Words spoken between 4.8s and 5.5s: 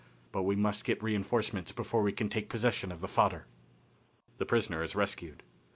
Is Rescued.